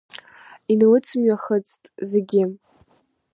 [0.71, 2.43] Инлыцмҩахыҵт зегьы.